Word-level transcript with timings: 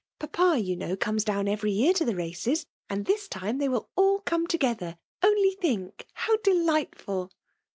'Pkpa« 0.19 0.55
yoa 0.55 0.75
Icnow,' 0.77 0.99
comes 0.99 1.23
down 1.23 1.47
every 1.47 1.71
year 1.71 1.93
to 1.93 2.03
the 2.03 2.15
races,' 2.15 2.65
and 2.89 3.05
diis 3.05 3.29
time 3.29 3.59
they 3.59 3.69
will 3.69 3.87
all 3.95 4.21
come 4.21 4.47
together— 4.47 4.97
only 5.21 5.51
think, 5.51 6.07
how 6.13 6.37
delightfbl 6.37 7.29